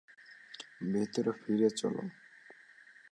[0.91, 2.03] ভেতরে ফিরে চলো।